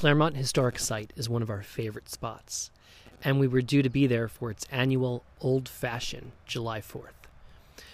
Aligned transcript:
Clermont 0.00 0.34
Historic 0.34 0.78
Site 0.78 1.12
is 1.14 1.28
one 1.28 1.42
of 1.42 1.50
our 1.50 1.62
favorite 1.62 2.08
spots, 2.08 2.70
and 3.22 3.38
we 3.38 3.46
were 3.46 3.60
due 3.60 3.82
to 3.82 3.90
be 3.90 4.06
there 4.06 4.28
for 4.28 4.50
its 4.50 4.64
annual 4.72 5.24
Old 5.42 5.68
Fashioned 5.68 6.32
July 6.46 6.80
4th. 6.80 7.28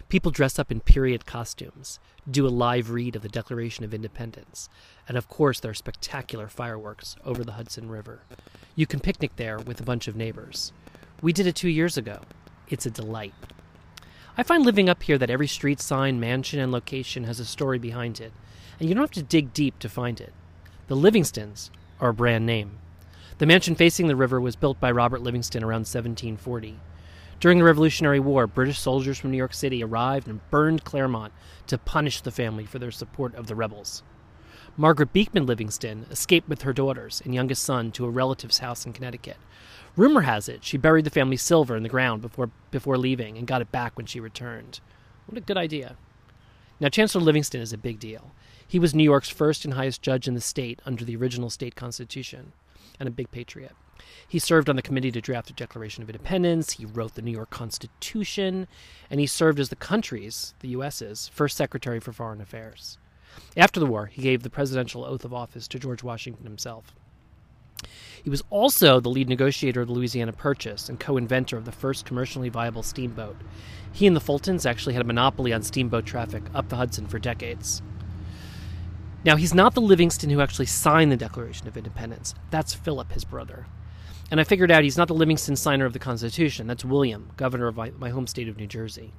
People 0.08 0.30
dress 0.30 0.56
up 0.56 0.70
in 0.70 0.78
period 0.78 1.26
costumes, 1.26 1.98
do 2.30 2.46
a 2.46 2.48
live 2.48 2.90
read 2.90 3.16
of 3.16 3.22
the 3.22 3.28
Declaration 3.28 3.84
of 3.84 3.92
Independence, 3.92 4.68
and 5.08 5.18
of 5.18 5.28
course, 5.28 5.58
there 5.58 5.72
are 5.72 5.74
spectacular 5.74 6.46
fireworks 6.46 7.16
over 7.24 7.42
the 7.42 7.54
Hudson 7.54 7.88
River. 7.88 8.20
You 8.76 8.86
can 8.86 9.00
picnic 9.00 9.34
there 9.34 9.58
with 9.58 9.80
a 9.80 9.84
bunch 9.84 10.06
of 10.06 10.14
neighbors. 10.14 10.72
We 11.20 11.32
did 11.32 11.48
it 11.48 11.56
two 11.56 11.68
years 11.68 11.96
ago. 11.96 12.20
It's 12.68 12.86
a 12.86 12.90
delight. 12.92 13.34
I 14.38 14.44
find 14.44 14.64
living 14.64 14.88
up 14.88 15.02
here 15.02 15.18
that 15.18 15.28
every 15.28 15.48
street 15.48 15.80
sign, 15.80 16.20
mansion, 16.20 16.60
and 16.60 16.70
location 16.70 17.24
has 17.24 17.40
a 17.40 17.44
story 17.44 17.80
behind 17.80 18.20
it, 18.20 18.32
and 18.78 18.88
you 18.88 18.94
don't 18.94 19.02
have 19.02 19.10
to 19.10 19.24
dig 19.24 19.52
deep 19.52 19.80
to 19.80 19.88
find 19.88 20.20
it. 20.20 20.32
The 20.86 20.94
Livingstons 20.94 21.70
a 22.00 22.12
brand 22.12 22.46
name. 22.46 22.78
The 23.38 23.46
mansion 23.46 23.74
facing 23.74 24.06
the 24.06 24.16
river 24.16 24.40
was 24.40 24.56
built 24.56 24.80
by 24.80 24.90
Robert 24.90 25.22
Livingston 25.22 25.62
around 25.62 25.80
1740. 25.80 26.78
During 27.38 27.58
the 27.58 27.64
Revolutionary 27.64 28.18
War, 28.18 28.46
British 28.46 28.78
soldiers 28.78 29.18
from 29.18 29.30
New 29.30 29.36
York 29.36 29.52
City 29.52 29.84
arrived 29.84 30.26
and 30.26 30.40
burned 30.50 30.84
Clermont 30.84 31.32
to 31.66 31.76
punish 31.76 32.22
the 32.22 32.30
family 32.30 32.64
for 32.64 32.78
their 32.78 32.90
support 32.90 33.34
of 33.34 33.46
the 33.46 33.54
rebels. 33.54 34.02
Margaret 34.78 35.12
Beekman 35.12 35.46
Livingston 35.46 36.06
escaped 36.10 36.48
with 36.48 36.62
her 36.62 36.72
daughters 36.72 37.22
and 37.24 37.34
youngest 37.34 37.62
son 37.62 37.92
to 37.92 38.06
a 38.06 38.10
relative's 38.10 38.58
house 38.58 38.86
in 38.86 38.92
Connecticut. 38.92 39.36
Rumor 39.96 40.22
has 40.22 40.48
it 40.48 40.64
she 40.64 40.76
buried 40.76 41.04
the 41.04 41.10
family 41.10 41.36
silver 41.36 41.76
in 41.76 41.82
the 41.82 41.88
ground 41.88 42.22
before, 42.22 42.50
before 42.70 42.98
leaving 42.98 43.38
and 43.38 43.46
got 43.46 43.62
it 43.62 43.72
back 43.72 43.96
when 43.96 44.06
she 44.06 44.20
returned. 44.20 44.80
What 45.26 45.38
a 45.38 45.42
good 45.42 45.56
idea. 45.56 45.96
Now, 46.78 46.88
Chancellor 46.88 47.22
Livingston 47.22 47.60
is 47.60 47.72
a 47.72 47.78
big 47.78 47.98
deal. 47.98 48.32
He 48.68 48.78
was 48.78 48.94
New 48.94 49.04
York's 49.04 49.30
first 49.30 49.64
and 49.64 49.74
highest 49.74 50.02
judge 50.02 50.28
in 50.28 50.34
the 50.34 50.40
state 50.40 50.80
under 50.84 51.04
the 51.04 51.16
original 51.16 51.48
state 51.48 51.74
constitution, 51.74 52.52
and 53.00 53.08
a 53.08 53.12
big 53.12 53.30
patriot. 53.30 53.72
He 54.28 54.38
served 54.38 54.68
on 54.68 54.76
the 54.76 54.82
committee 54.82 55.10
to 55.12 55.20
draft 55.20 55.46
the 55.46 55.54
Declaration 55.54 56.02
of 56.02 56.10
Independence, 56.10 56.72
he 56.72 56.84
wrote 56.84 57.14
the 57.14 57.22
New 57.22 57.30
York 57.30 57.48
Constitution, 57.48 58.68
and 59.08 59.20
he 59.20 59.26
served 59.26 59.58
as 59.58 59.70
the 59.70 59.76
country's, 59.76 60.54
the 60.60 60.68
U.S.'s, 60.68 61.28
first 61.28 61.56
Secretary 61.56 61.98
for 61.98 62.12
Foreign 62.12 62.42
Affairs. 62.42 62.98
After 63.56 63.80
the 63.80 63.86
war, 63.86 64.06
he 64.06 64.22
gave 64.22 64.42
the 64.42 64.50
presidential 64.50 65.04
oath 65.04 65.24
of 65.24 65.32
office 65.32 65.66
to 65.68 65.78
George 65.78 66.02
Washington 66.02 66.44
himself. 66.44 66.94
He 68.22 68.30
was 68.30 68.42
also 68.50 68.98
the 68.98 69.08
lead 69.08 69.28
negotiator 69.28 69.82
of 69.82 69.86
the 69.86 69.92
Louisiana 69.92 70.32
Purchase 70.32 70.88
and 70.88 70.98
co 70.98 71.16
inventor 71.16 71.56
of 71.56 71.64
the 71.64 71.72
first 71.72 72.04
commercially 72.04 72.48
viable 72.48 72.82
steamboat. 72.82 73.36
He 73.92 74.06
and 74.06 74.16
the 74.16 74.20
Fultons 74.20 74.66
actually 74.66 74.94
had 74.94 75.02
a 75.02 75.06
monopoly 75.06 75.52
on 75.52 75.62
steamboat 75.62 76.06
traffic 76.06 76.42
up 76.54 76.68
the 76.68 76.76
Hudson 76.76 77.06
for 77.06 77.18
decades. 77.18 77.82
Now, 79.24 79.36
he's 79.36 79.54
not 79.54 79.74
the 79.74 79.80
Livingston 79.80 80.30
who 80.30 80.40
actually 80.40 80.66
signed 80.66 81.10
the 81.10 81.16
Declaration 81.16 81.66
of 81.66 81.76
Independence. 81.76 82.34
That's 82.50 82.74
Philip, 82.74 83.12
his 83.12 83.24
brother. 83.24 83.66
And 84.30 84.40
I 84.40 84.44
figured 84.44 84.70
out 84.70 84.84
he's 84.84 84.96
not 84.96 85.08
the 85.08 85.14
Livingston 85.14 85.56
signer 85.56 85.84
of 85.84 85.92
the 85.92 85.98
Constitution. 85.98 86.66
That's 86.66 86.84
William, 86.84 87.30
governor 87.36 87.68
of 87.68 87.76
my, 87.76 87.90
my 87.90 88.10
home 88.10 88.26
state 88.26 88.48
of 88.48 88.56
New 88.56 88.66
Jersey. 88.66 89.12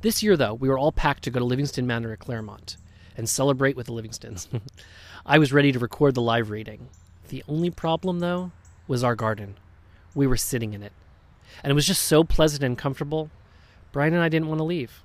This 0.00 0.22
year, 0.22 0.36
though, 0.36 0.54
we 0.54 0.68
were 0.68 0.78
all 0.78 0.92
packed 0.92 1.24
to 1.24 1.30
go 1.30 1.40
to 1.40 1.44
Livingston 1.44 1.86
Manor 1.86 2.12
at 2.12 2.20
Clermont 2.20 2.76
and 3.16 3.28
celebrate 3.28 3.76
with 3.76 3.86
the 3.86 3.92
Livingstons. 3.92 4.48
I 5.26 5.38
was 5.38 5.52
ready 5.52 5.72
to 5.72 5.78
record 5.78 6.14
the 6.14 6.22
live 6.22 6.50
reading. 6.50 6.88
The 7.28 7.44
only 7.48 7.70
problem, 7.70 8.20
though, 8.20 8.52
was 8.86 9.04
our 9.04 9.14
garden. 9.14 9.56
We 10.14 10.26
were 10.26 10.36
sitting 10.36 10.72
in 10.72 10.82
it. 10.82 10.92
And 11.62 11.70
it 11.70 11.74
was 11.74 11.86
just 11.86 12.04
so 12.04 12.24
pleasant 12.24 12.62
and 12.62 12.76
comfortable. 12.76 13.30
Brian 13.92 14.14
and 14.14 14.22
I 14.22 14.28
didn't 14.28 14.48
want 14.48 14.58
to 14.58 14.64
leave. 14.64 15.02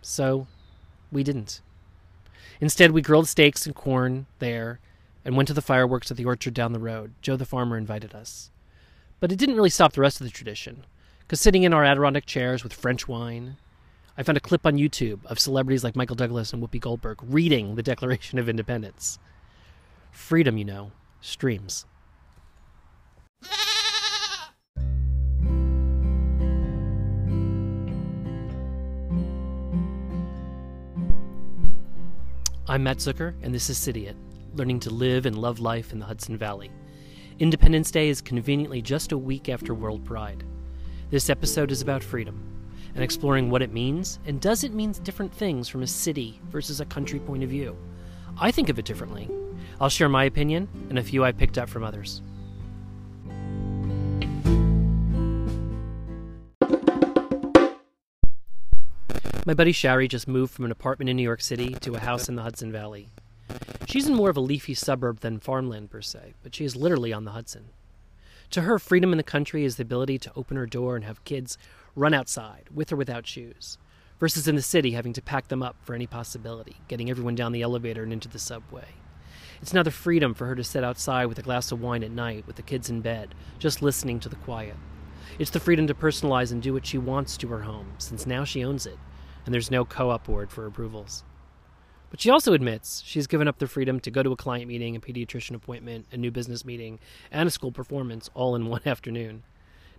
So 0.00 0.46
we 1.10 1.22
didn't. 1.22 1.60
Instead, 2.60 2.92
we 2.92 3.02
grilled 3.02 3.28
steaks 3.28 3.66
and 3.66 3.74
corn 3.74 4.26
there 4.38 4.80
and 5.24 5.36
went 5.36 5.48
to 5.48 5.54
the 5.54 5.62
fireworks 5.62 6.10
at 6.10 6.16
the 6.16 6.24
orchard 6.24 6.54
down 6.54 6.72
the 6.72 6.78
road. 6.78 7.12
Joe 7.22 7.36
the 7.36 7.44
farmer 7.44 7.76
invited 7.76 8.14
us. 8.14 8.50
But 9.20 9.32
it 9.32 9.38
didn't 9.38 9.56
really 9.56 9.70
stop 9.70 9.92
the 9.92 10.00
rest 10.00 10.20
of 10.20 10.26
the 10.26 10.32
tradition, 10.32 10.84
because 11.20 11.40
sitting 11.40 11.62
in 11.62 11.72
our 11.72 11.84
Adirondack 11.84 12.26
chairs 12.26 12.64
with 12.64 12.72
French 12.72 13.06
wine, 13.06 13.56
I 14.18 14.24
found 14.24 14.36
a 14.36 14.40
clip 14.40 14.66
on 14.66 14.76
YouTube 14.78 15.24
of 15.26 15.38
celebrities 15.38 15.84
like 15.84 15.94
Michael 15.94 16.16
Douglas 16.16 16.52
and 16.52 16.62
Whoopi 16.62 16.80
Goldberg 16.80 17.18
reading 17.22 17.76
the 17.76 17.82
Declaration 17.82 18.38
of 18.38 18.48
Independence. 18.48 19.18
Freedom, 20.10 20.58
you 20.58 20.64
know, 20.64 20.90
streams. 21.22 21.86
I'm 32.68 32.84
Matt 32.84 32.98
Zucker, 32.98 33.34
and 33.42 33.54
this 33.54 33.68
is 33.70 33.76
Cidiot, 33.76 34.16
learning 34.54 34.80
to 34.80 34.90
live 34.90 35.26
and 35.26 35.36
love 35.36 35.58
life 35.58 35.92
in 35.92 35.98
the 35.98 36.06
Hudson 36.06 36.36
Valley. 36.36 36.70
Independence 37.38 37.90
Day 37.90 38.08
is 38.08 38.20
conveniently 38.20 38.80
just 38.80 39.12
a 39.12 39.18
week 39.18 39.48
after 39.48 39.74
World 39.74 40.04
Pride. 40.04 40.44
This 41.10 41.28
episode 41.28 41.70
is 41.70 41.82
about 41.82 42.02
freedom 42.02 42.42
and 42.94 43.04
exploring 43.04 43.50
what 43.50 43.62
it 43.62 43.72
means 43.72 44.18
and 44.26 44.40
does 44.40 44.64
it 44.64 44.72
mean 44.72 44.92
different 45.02 45.34
things 45.34 45.68
from 45.68 45.82
a 45.82 45.86
city 45.86 46.40
versus 46.50 46.80
a 46.80 46.86
country 46.86 47.20
point 47.20 47.42
of 47.42 47.50
view. 47.50 47.76
I 48.40 48.50
think 48.50 48.68
of 48.68 48.78
it 48.78 48.84
differently. 48.84 49.28
I'll 49.82 49.88
share 49.88 50.08
my 50.08 50.22
opinion 50.22 50.68
and 50.90 50.98
a 50.98 51.02
few 51.02 51.24
I 51.24 51.32
picked 51.32 51.58
up 51.58 51.68
from 51.68 51.82
others. 51.82 52.22
My 59.44 59.54
buddy 59.54 59.72
Shari 59.72 60.06
just 60.06 60.28
moved 60.28 60.54
from 60.54 60.66
an 60.66 60.70
apartment 60.70 61.10
in 61.10 61.16
New 61.16 61.24
York 61.24 61.40
City 61.40 61.74
to 61.80 61.96
a 61.96 61.98
house 61.98 62.28
in 62.28 62.36
the 62.36 62.42
Hudson 62.42 62.70
Valley. 62.70 63.08
She's 63.88 64.06
in 64.06 64.14
more 64.14 64.30
of 64.30 64.36
a 64.36 64.40
leafy 64.40 64.74
suburb 64.74 65.18
than 65.18 65.40
farmland 65.40 65.90
per 65.90 66.00
se, 66.00 66.34
but 66.44 66.54
she 66.54 66.64
is 66.64 66.76
literally 66.76 67.12
on 67.12 67.24
the 67.24 67.32
Hudson. 67.32 67.70
To 68.52 68.60
her, 68.60 68.78
freedom 68.78 69.10
in 69.10 69.16
the 69.16 69.24
country 69.24 69.64
is 69.64 69.76
the 69.76 69.82
ability 69.82 70.18
to 70.20 70.32
open 70.36 70.56
her 70.56 70.66
door 70.66 70.94
and 70.94 71.04
have 71.04 71.24
kids 71.24 71.58
run 71.96 72.14
outside, 72.14 72.68
with 72.72 72.92
or 72.92 72.96
without 72.96 73.26
shoes, 73.26 73.78
versus 74.20 74.46
in 74.46 74.54
the 74.54 74.62
city 74.62 74.92
having 74.92 75.12
to 75.14 75.22
pack 75.22 75.48
them 75.48 75.60
up 75.60 75.74
for 75.82 75.96
any 75.96 76.06
possibility, 76.06 76.76
getting 76.86 77.10
everyone 77.10 77.34
down 77.34 77.50
the 77.50 77.62
elevator 77.62 78.04
and 78.04 78.12
into 78.12 78.28
the 78.28 78.38
subway. 78.38 78.86
It's 79.62 79.72
now 79.72 79.82
the 79.82 79.90
freedom 79.90 80.34
for 80.34 80.46
her 80.46 80.54
to 80.54 80.64
sit 80.64 80.84
outside 80.84 81.26
with 81.26 81.38
a 81.38 81.42
glass 81.42 81.72
of 81.72 81.80
wine 81.80 82.04
at 82.04 82.10
night 82.10 82.46
with 82.46 82.56
the 82.56 82.62
kids 82.62 82.90
in 82.90 83.00
bed, 83.00 83.34
just 83.58 83.80
listening 83.80 84.20
to 84.20 84.28
the 84.28 84.36
quiet. 84.36 84.76
It's 85.38 85.50
the 85.50 85.60
freedom 85.60 85.86
to 85.86 85.94
personalize 85.94 86.52
and 86.52 86.60
do 86.60 86.74
what 86.74 86.84
she 86.84 86.98
wants 86.98 87.36
to 87.38 87.48
her 87.48 87.62
home, 87.62 87.92
since 87.98 88.26
now 88.26 88.44
she 88.44 88.64
owns 88.64 88.86
it 88.86 88.98
and 89.44 89.54
there's 89.54 89.70
no 89.70 89.84
co 89.84 90.10
op 90.10 90.24
board 90.24 90.50
for 90.50 90.66
approvals. 90.66 91.24
But 92.10 92.20
she 92.20 92.30
also 92.30 92.52
admits 92.52 93.02
she's 93.06 93.26
given 93.26 93.48
up 93.48 93.58
the 93.58 93.66
freedom 93.66 93.98
to 94.00 94.10
go 94.10 94.22
to 94.22 94.32
a 94.32 94.36
client 94.36 94.68
meeting, 94.68 94.94
a 94.94 95.00
pediatrician 95.00 95.54
appointment, 95.54 96.06
a 96.12 96.16
new 96.16 96.30
business 96.30 96.64
meeting, 96.64 96.98
and 97.30 97.46
a 97.46 97.50
school 97.50 97.72
performance 97.72 98.28
all 98.34 98.54
in 98.54 98.66
one 98.68 98.82
afternoon. 98.84 99.42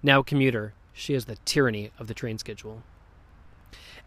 Now 0.01 0.19
a 0.19 0.23
commuter, 0.23 0.73
she 0.93 1.13
has 1.13 1.25
the 1.25 1.37
tyranny 1.45 1.91
of 1.97 2.07
the 2.07 2.13
train 2.13 2.37
schedule. 2.37 2.83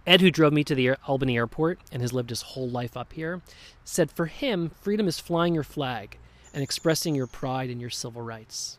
Ed, 0.06 0.20
who 0.20 0.30
drove 0.30 0.52
me 0.52 0.62
to 0.62 0.74
the 0.74 0.90
Albany 1.08 1.36
airport 1.36 1.80
and 1.90 2.00
has 2.00 2.12
lived 2.12 2.30
his 2.30 2.42
whole 2.42 2.68
life 2.68 2.96
up 2.96 3.12
here, 3.12 3.42
said 3.84 4.10
for 4.12 4.26
him, 4.26 4.70
freedom 4.80 5.08
is 5.08 5.18
flying 5.18 5.52
your 5.52 5.64
flag 5.64 6.18
and 6.54 6.62
expressing 6.62 7.16
your 7.16 7.26
pride 7.26 7.70
in 7.70 7.80
your 7.80 7.90
civil 7.90 8.22
rights. 8.22 8.78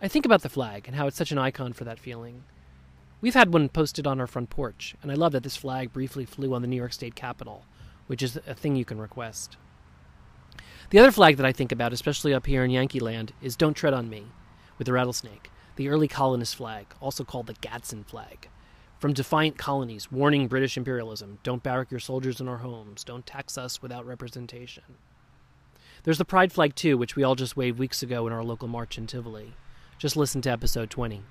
I 0.00 0.06
think 0.06 0.24
about 0.24 0.42
the 0.42 0.48
flag 0.48 0.86
and 0.86 0.94
how 0.94 1.08
it's 1.08 1.16
such 1.16 1.32
an 1.32 1.38
icon 1.38 1.72
for 1.72 1.82
that 1.84 1.98
feeling. 1.98 2.44
We've 3.20 3.34
had 3.34 3.52
one 3.52 3.68
posted 3.68 4.06
on 4.06 4.20
our 4.20 4.28
front 4.28 4.48
porch, 4.48 4.94
and 5.02 5.10
I 5.10 5.16
love 5.16 5.32
that 5.32 5.42
this 5.42 5.56
flag 5.56 5.92
briefly 5.92 6.24
flew 6.24 6.54
on 6.54 6.62
the 6.62 6.68
New 6.68 6.76
York 6.76 6.92
State 6.92 7.16
Capitol, 7.16 7.64
which 8.06 8.22
is 8.22 8.38
a 8.46 8.54
thing 8.54 8.76
you 8.76 8.84
can 8.84 9.00
request. 9.00 9.56
The 10.90 11.00
other 11.00 11.10
flag 11.10 11.36
that 11.36 11.46
I 11.46 11.52
think 11.52 11.72
about, 11.72 11.92
especially 11.92 12.32
up 12.32 12.46
here 12.46 12.62
in 12.62 12.70
Yankee 12.70 13.00
Land, 13.00 13.32
is 13.42 13.56
Don't 13.56 13.74
Tread 13.74 13.92
on 13.92 14.08
Me, 14.08 14.26
with 14.78 14.86
the 14.86 14.92
rattlesnake, 14.92 15.50
the 15.74 15.88
early 15.88 16.06
colonist 16.06 16.54
flag, 16.54 16.86
also 17.00 17.24
called 17.24 17.48
the 17.48 17.54
Gadsden 17.54 18.04
flag. 18.04 18.48
From 18.98 19.12
defiant 19.12 19.56
colonies 19.56 20.10
warning 20.10 20.48
British 20.48 20.76
imperialism 20.76 21.38
don't 21.44 21.62
barrack 21.62 21.92
your 21.92 22.00
soldiers 22.00 22.40
in 22.40 22.48
our 22.48 22.56
homes, 22.56 23.04
don't 23.04 23.24
tax 23.24 23.56
us 23.56 23.80
without 23.80 24.04
representation. 24.04 24.82
There's 26.02 26.18
the 26.18 26.24
Pride 26.24 26.52
flag, 26.52 26.74
too, 26.74 26.98
which 26.98 27.14
we 27.14 27.22
all 27.22 27.36
just 27.36 27.56
waved 27.56 27.78
weeks 27.78 28.02
ago 28.02 28.26
in 28.26 28.32
our 28.32 28.42
local 28.42 28.66
march 28.66 28.98
in 28.98 29.06
Tivoli. 29.06 29.54
Just 29.98 30.16
listen 30.16 30.40
to 30.42 30.50
episode 30.50 30.90
20. 30.90 31.22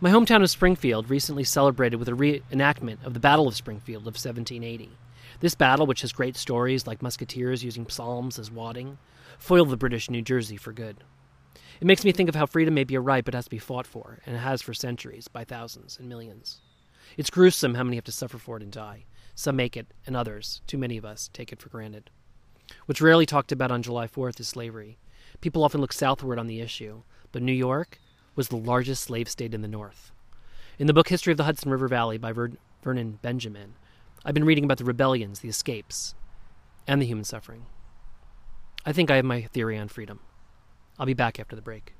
My 0.00 0.10
hometown 0.10 0.42
of 0.42 0.48
Springfield 0.48 1.10
recently 1.10 1.44
celebrated 1.44 1.96
with 1.96 2.08
a 2.08 2.12
reenactment 2.12 3.04
of 3.04 3.12
the 3.12 3.20
Battle 3.20 3.46
of 3.46 3.54
Springfield 3.54 4.02
of 4.04 4.14
1780. 4.14 4.90
This 5.40 5.54
battle, 5.54 5.86
which 5.86 6.00
has 6.00 6.12
great 6.12 6.36
stories 6.36 6.86
like 6.86 7.02
musketeers 7.02 7.62
using 7.62 7.86
psalms 7.86 8.38
as 8.38 8.50
wadding, 8.50 8.96
foiled 9.38 9.68
the 9.68 9.76
British 9.76 10.08
New 10.08 10.22
Jersey 10.22 10.56
for 10.56 10.72
good. 10.72 11.04
It 11.80 11.86
makes 11.86 12.04
me 12.04 12.12
think 12.12 12.28
of 12.28 12.34
how 12.34 12.44
freedom 12.44 12.74
may 12.74 12.84
be 12.84 12.94
a 12.94 13.00
right 13.00 13.24
but 13.24 13.32
has 13.32 13.44
to 13.44 13.50
be 13.50 13.58
fought 13.58 13.86
for, 13.86 14.18
and 14.26 14.36
it 14.36 14.40
has 14.40 14.60
for 14.60 14.74
centuries, 14.74 15.28
by 15.28 15.44
thousands 15.44 15.98
and 15.98 16.08
millions. 16.08 16.60
It's 17.16 17.30
gruesome 17.30 17.74
how 17.74 17.84
many 17.84 17.96
have 17.96 18.04
to 18.04 18.12
suffer 18.12 18.36
for 18.36 18.58
it 18.58 18.62
and 18.62 18.70
die. 18.70 19.06
Some 19.34 19.56
make 19.56 19.78
it, 19.78 19.86
and 20.06 20.14
others, 20.14 20.60
too 20.66 20.76
many 20.76 20.98
of 20.98 21.06
us, 21.06 21.30
take 21.32 21.52
it 21.52 21.60
for 21.62 21.70
granted. 21.70 22.10
What's 22.84 23.00
rarely 23.00 23.24
talked 23.24 23.50
about 23.50 23.70
on 23.70 23.82
July 23.82 24.06
4th 24.06 24.38
is 24.40 24.48
slavery. 24.48 24.98
People 25.40 25.64
often 25.64 25.80
look 25.80 25.94
southward 25.94 26.38
on 26.38 26.46
the 26.46 26.60
issue, 26.60 27.02
but 27.32 27.42
New 27.42 27.52
York, 27.52 27.98
was 28.36 28.48
the 28.48 28.56
largest 28.56 29.02
slave 29.02 29.28
state 29.28 29.54
in 29.54 29.62
the 29.62 29.68
North. 29.68 30.12
In 30.78 30.86
the 30.86 30.92
book 30.92 31.08
History 31.08 31.32
of 31.32 31.36
the 31.38 31.44
Hudson 31.44 31.70
River 31.70 31.88
Valley 31.88 32.18
by 32.18 32.32
Ver- 32.32 32.52
Vernon 32.82 33.18
Benjamin, 33.22 33.74
I've 34.24 34.34
been 34.34 34.44
reading 34.44 34.64
about 34.64 34.78
the 34.78 34.84
rebellions, 34.84 35.40
the 35.40 35.48
escapes, 35.48 36.14
and 36.86 37.00
the 37.00 37.06
human 37.06 37.24
suffering. 37.24 37.66
I 38.84 38.92
think 38.92 39.10
I 39.10 39.16
have 39.16 39.24
my 39.24 39.42
theory 39.42 39.78
on 39.78 39.88
freedom. 39.88 40.20
I'll 41.00 41.06
be 41.06 41.14
back 41.14 41.40
after 41.40 41.56
the 41.56 41.62
break. 41.62 41.94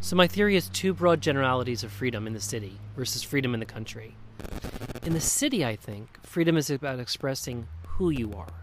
So, 0.00 0.16
my 0.16 0.26
theory 0.26 0.56
is 0.56 0.70
two 0.70 0.94
broad 0.94 1.20
generalities 1.20 1.84
of 1.84 1.92
freedom 1.92 2.26
in 2.26 2.32
the 2.32 2.40
city 2.40 2.78
versus 2.96 3.22
freedom 3.22 3.52
in 3.52 3.60
the 3.60 3.66
country. 3.66 4.16
In 5.02 5.12
the 5.12 5.20
city, 5.20 5.66
I 5.66 5.76
think, 5.76 6.18
freedom 6.24 6.56
is 6.56 6.70
about 6.70 6.98
expressing 6.98 7.68
who 7.86 8.08
you 8.08 8.32
are. 8.32 8.54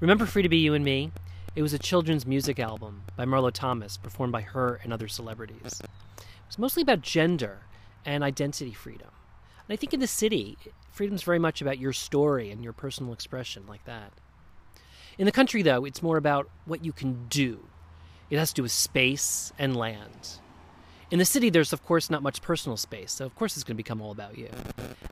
Remember 0.00 0.26
Free 0.26 0.42
to 0.42 0.48
Be 0.50 0.58
You 0.58 0.74
and 0.74 0.84
Me? 0.84 1.10
It 1.56 1.62
was 1.62 1.72
a 1.72 1.78
children's 1.78 2.26
music 2.26 2.60
album 2.60 3.04
by 3.16 3.24
Marlo 3.24 3.50
Thomas, 3.50 3.96
performed 3.96 4.32
by 4.32 4.42
her 4.42 4.78
and 4.82 4.92
other 4.92 5.08
celebrities. 5.08 5.80
It 5.80 6.26
was 6.48 6.58
mostly 6.58 6.82
about 6.82 7.00
gender 7.00 7.60
and 8.04 8.22
identity 8.22 8.74
freedom. 8.74 9.08
And 9.66 9.72
I 9.72 9.76
think 9.76 9.94
in 9.94 10.00
the 10.00 10.06
city, 10.06 10.58
freedom 10.90 11.14
is 11.14 11.22
very 11.22 11.38
much 11.38 11.62
about 11.62 11.78
your 11.78 11.94
story 11.94 12.50
and 12.50 12.62
your 12.62 12.74
personal 12.74 13.14
expression, 13.14 13.64
like 13.66 13.86
that. 13.86 14.12
In 15.18 15.26
the 15.26 15.32
country, 15.32 15.62
though, 15.62 15.84
it's 15.84 16.02
more 16.02 16.16
about 16.16 16.48
what 16.64 16.84
you 16.84 16.92
can 16.92 17.26
do. 17.28 17.66
It 18.30 18.38
has 18.38 18.50
to 18.50 18.54
do 18.56 18.62
with 18.62 18.72
space 18.72 19.52
and 19.58 19.76
land. 19.76 20.38
In 21.10 21.18
the 21.18 21.26
city, 21.26 21.50
there's 21.50 21.74
of 21.74 21.84
course 21.84 22.08
not 22.08 22.22
much 22.22 22.40
personal 22.40 22.78
space, 22.78 23.12
so 23.12 23.26
of 23.26 23.34
course 23.34 23.54
it's 23.54 23.64
going 23.64 23.74
to 23.74 23.82
become 23.82 24.00
all 24.00 24.12
about 24.12 24.38
you. 24.38 24.48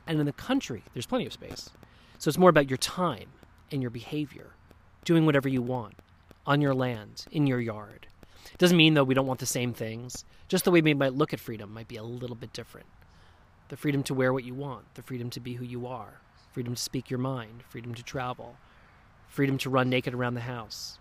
And 0.07 0.19
in 0.19 0.25
the 0.25 0.33
country, 0.33 0.83
there's 0.93 1.05
plenty 1.05 1.27
of 1.27 1.33
space. 1.33 1.69
So 2.17 2.29
it's 2.29 2.39
more 2.39 2.49
about 2.49 2.69
your 2.69 2.77
time 2.77 3.29
and 3.71 3.81
your 3.81 3.91
behavior, 3.91 4.55
doing 5.05 5.27
whatever 5.27 5.47
you 5.47 5.61
want 5.61 5.93
on 6.47 6.61
your 6.61 6.73
land, 6.73 7.25
in 7.31 7.45
your 7.45 7.59
yard. 7.59 8.07
It 8.51 8.57
doesn't 8.57 8.77
mean, 8.77 8.95
though, 8.95 9.03
we 9.03 9.13
don't 9.13 9.27
want 9.27 9.39
the 9.39 9.45
same 9.45 9.73
things. 9.73 10.25
Just 10.47 10.65
the 10.65 10.71
way 10.71 10.81
we 10.81 10.95
might 10.95 11.13
look 11.13 11.33
at 11.33 11.39
freedom 11.39 11.71
might 11.71 11.87
be 11.87 11.97
a 11.97 12.03
little 12.03 12.35
bit 12.35 12.53
different. 12.53 12.87
The 13.69 13.77
freedom 13.77 14.01
to 14.03 14.15
wear 14.15 14.33
what 14.33 14.43
you 14.43 14.55
want, 14.55 14.95
the 14.95 15.03
freedom 15.03 15.29
to 15.29 15.39
be 15.39 15.53
who 15.53 15.63
you 15.63 15.85
are, 15.85 16.19
freedom 16.51 16.73
to 16.73 16.81
speak 16.81 17.11
your 17.11 17.19
mind, 17.19 17.63
freedom 17.69 17.93
to 17.93 18.03
travel, 18.03 18.57
freedom 19.31 19.57
to 19.57 19.69
run 19.69 19.89
naked 19.89 20.13
around 20.13 20.33
the 20.33 20.41
house, 20.41 20.99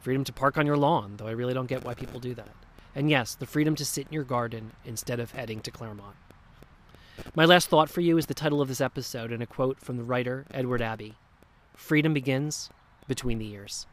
freedom 0.00 0.24
to 0.24 0.32
park 0.32 0.56
on 0.56 0.64
your 0.64 0.78
lawn, 0.78 1.14
though 1.18 1.26
I 1.26 1.32
really 1.32 1.52
don't 1.52 1.68
get 1.68 1.84
why 1.84 1.92
people 1.92 2.18
do 2.18 2.34
that. 2.34 2.48
And 2.94 3.10
yes, 3.10 3.34
the 3.34 3.44
freedom 3.44 3.74
to 3.76 3.84
sit 3.84 4.06
in 4.06 4.12
your 4.14 4.24
garden 4.24 4.72
instead 4.86 5.20
of 5.20 5.32
heading 5.32 5.60
to 5.60 5.70
Clermont. 5.70 6.16
My 7.34 7.44
last 7.44 7.68
thought 7.68 7.90
for 7.90 8.00
you 8.00 8.16
is 8.16 8.24
the 8.24 8.32
title 8.32 8.62
of 8.62 8.68
this 8.68 8.80
episode 8.80 9.32
and 9.32 9.42
a 9.42 9.46
quote 9.46 9.80
from 9.80 9.98
the 9.98 10.02
writer 10.02 10.46
Edward 10.50 10.80
Abbey 10.80 11.14
Freedom 11.76 12.14
begins 12.14 12.70
between 13.06 13.38
the 13.38 13.50
ears. 13.52 13.86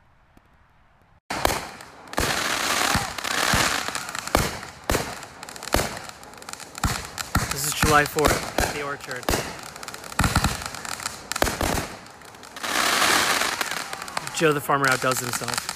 This 7.52 7.68
is 7.68 7.74
July 7.74 8.06
4th 8.06 8.62
at 8.62 8.74
the 8.74 8.84
Orchard. 8.84 9.65
Joe 14.36 14.54
the 14.54 14.62
farmer 14.62 14.88
outdoes 14.90 15.20
himself. 15.20 15.76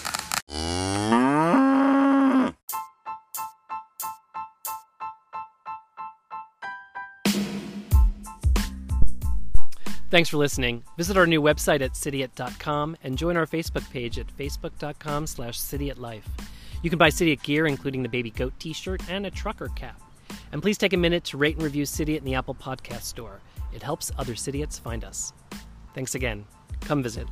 Thanks 10.11 10.27
for 10.27 10.37
listening. 10.37 10.83
Visit 10.97 11.17
our 11.17 11.27
new 11.27 11.39
website 11.39 11.81
at 11.81 11.95
cidiot.com 11.95 12.97
and 13.03 13.15
join 13.15 13.37
our 13.37 13.45
Facebook 13.45 13.87
page 13.91 14.17
at 14.17 14.25
facebook.com 14.37 15.27
slash 15.27 15.59
cidiotlife. 15.59 16.23
You 16.81 16.89
can 16.89 16.97
buy 16.97 17.09
Cidiot 17.09 17.43
gear, 17.43 17.67
including 17.67 18.01
the 18.01 18.09
baby 18.09 18.31
goat 18.31 18.53
t-shirt 18.57 19.03
and 19.07 19.27
a 19.27 19.31
trucker 19.31 19.67
cap. 19.75 20.01
And 20.51 20.61
please 20.63 20.79
take 20.79 20.93
a 20.93 20.97
minute 20.97 21.23
to 21.25 21.37
rate 21.37 21.55
and 21.55 21.63
review 21.63 21.85
Cidiot 21.85 22.19
in 22.19 22.25
the 22.25 22.33
Apple 22.33 22.55
Podcast 22.55 23.03
Store. 23.03 23.39
It 23.71 23.83
helps 23.83 24.11
other 24.17 24.33
Cidiots 24.33 24.79
find 24.79 25.03
us. 25.03 25.31
Thanks 25.93 26.15
again. 26.15 26.45
Come 26.81 27.03
visit. 27.03 27.27